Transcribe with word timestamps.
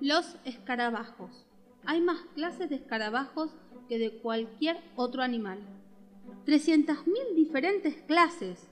Los 0.00 0.36
escarabajos. 0.44 1.44
Hay 1.84 2.00
más 2.00 2.20
clases 2.36 2.70
de 2.70 2.76
escarabajos 2.76 3.50
que 3.88 3.98
de 3.98 4.20
cualquier 4.20 4.76
otro 4.94 5.22
animal. 5.22 5.58
300.000 6.46 7.34
diferentes 7.34 7.96
clases. 8.06 8.70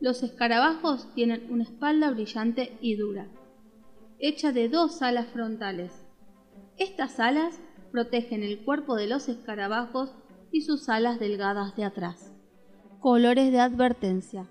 Los 0.00 0.22
escarabajos 0.22 1.08
tienen 1.14 1.50
una 1.50 1.62
espalda 1.62 2.10
brillante 2.10 2.76
y 2.82 2.96
dura, 2.96 3.26
hecha 4.18 4.52
de 4.52 4.68
dos 4.68 5.00
alas 5.00 5.28
frontales. 5.28 6.04
Estas 6.76 7.20
alas 7.20 7.58
protegen 7.90 8.42
el 8.42 8.62
cuerpo 8.62 8.96
de 8.96 9.06
los 9.06 9.30
escarabajos 9.30 10.12
y 10.52 10.60
sus 10.60 10.90
alas 10.90 11.18
delgadas 11.18 11.74
de 11.74 11.84
atrás. 11.84 12.34
Colores 13.00 13.50
de 13.50 13.60
advertencia. 13.60 14.46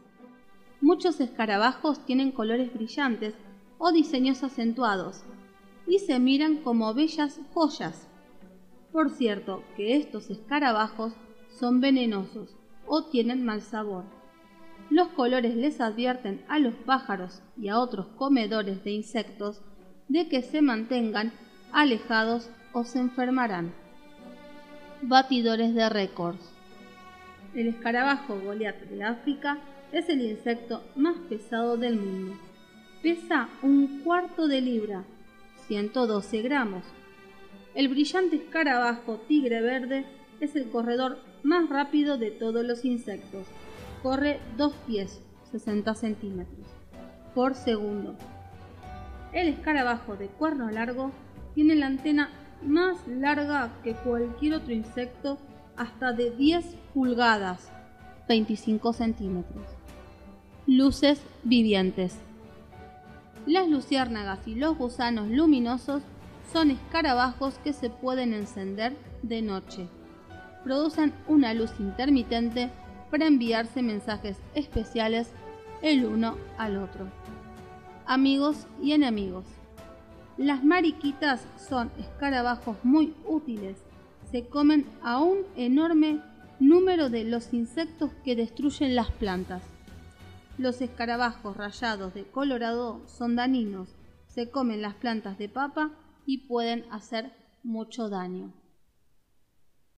Muchos 0.81 1.19
escarabajos 1.21 2.03
tienen 2.03 2.31
colores 2.31 2.73
brillantes 2.73 3.35
o 3.77 3.91
diseños 3.91 4.43
acentuados 4.43 5.23
y 5.87 5.99
se 5.99 6.19
miran 6.19 6.57
como 6.57 6.93
bellas 6.93 7.39
joyas. 7.53 8.07
Por 8.91 9.09
cierto 9.11 9.63
que 9.75 9.95
estos 9.97 10.29
escarabajos 10.29 11.13
son 11.49 11.81
venenosos 11.81 12.55
o 12.87 13.03
tienen 13.05 13.45
mal 13.45 13.61
sabor. 13.61 14.03
Los 14.89 15.09
colores 15.09 15.55
les 15.55 15.81
advierten 15.81 16.43
a 16.47 16.59
los 16.59 16.75
pájaros 16.75 17.41
y 17.57 17.69
a 17.69 17.79
otros 17.79 18.07
comedores 18.17 18.83
de 18.83 18.91
insectos 18.91 19.61
de 20.07 20.27
que 20.27 20.41
se 20.41 20.61
mantengan 20.61 21.31
alejados 21.71 22.49
o 22.73 22.83
se 22.83 22.99
enfermarán. 22.99 23.73
Batidores 25.01 25.73
de 25.73 25.89
récords. 25.89 26.51
El 27.53 27.67
escarabajo 27.67 28.39
Goliath 28.43 28.81
de 28.89 29.03
África 29.03 29.57
es 29.91 30.09
el 30.09 30.21
insecto 30.21 30.83
más 30.95 31.17
pesado 31.29 31.77
del 31.77 31.97
mundo. 31.97 32.35
Pesa 33.01 33.49
un 33.61 34.01
cuarto 34.03 34.47
de 34.47 34.61
libra 34.61 35.03
112 35.67 36.41
gramos. 36.41 36.83
El 37.73 37.89
brillante 37.89 38.35
escarabajo 38.35 39.19
tigre 39.27 39.61
verde 39.61 40.05
es 40.39 40.55
el 40.55 40.69
corredor 40.69 41.19
más 41.43 41.69
rápido 41.69 42.17
de 42.17 42.31
todos 42.31 42.65
los 42.65 42.85
insectos. 42.85 43.45
Corre 44.03 44.39
2 44.57 44.73
pies, 44.87 45.21
60 45.51 45.93
centímetros, 45.95 46.67
por 47.33 47.55
segundo. 47.55 48.15
El 49.33 49.47
escarabajo 49.47 50.15
de 50.15 50.27
cuerno 50.27 50.69
largo 50.71 51.11
tiene 51.53 51.75
la 51.75 51.87
antena 51.87 52.29
más 52.61 53.05
larga 53.07 53.71
que 53.83 53.93
cualquier 53.93 54.55
otro 54.55 54.73
insecto, 54.73 55.37
hasta 55.75 56.13
de 56.13 56.31
10 56.31 56.65
pulgadas, 56.93 57.69
25 58.27 58.93
centímetros. 58.93 59.65
Luces 60.67 61.21
vivientes. 61.43 62.17
Las 63.45 63.69
luciérnagas 63.69 64.47
y 64.47 64.55
los 64.55 64.75
gusanos 64.75 65.27
luminosos 65.29 66.01
son 66.51 66.71
escarabajos 66.71 67.59
que 67.59 67.73
se 67.73 67.91
pueden 67.91 68.33
encender 68.33 68.97
de 69.21 69.43
noche. 69.43 69.87
Producen 70.63 71.13
una 71.27 71.53
luz 71.53 71.71
intermitente 71.79 72.71
para 73.11 73.27
enviarse 73.27 73.83
mensajes 73.83 74.37
especiales 74.55 75.29
el 75.83 76.05
uno 76.05 76.37
al 76.57 76.77
otro. 76.77 77.07
Amigos 78.07 78.65
y 78.81 78.93
enemigos. 78.93 79.45
Las 80.37 80.63
mariquitas 80.63 81.45
son 81.57 81.91
escarabajos 81.99 82.77
muy 82.83 83.13
útiles. 83.27 83.77
Se 84.31 84.47
comen 84.47 84.87
a 85.03 85.19
un 85.19 85.43
enorme 85.55 86.19
número 86.59 87.09
de 87.09 87.23
los 87.23 87.53
insectos 87.53 88.09
que 88.23 88.35
destruyen 88.35 88.95
las 88.95 89.11
plantas. 89.11 89.61
Los 90.57 90.81
escarabajos 90.81 91.57
rayados 91.57 92.13
de 92.13 92.23
colorado 92.23 93.01
son 93.07 93.35
daninos, 93.35 93.95
se 94.27 94.49
comen 94.49 94.81
las 94.81 94.95
plantas 94.95 95.37
de 95.37 95.49
papa 95.49 95.91
y 96.25 96.47
pueden 96.47 96.85
hacer 96.91 97.33
mucho 97.63 98.09
daño. 98.09 98.53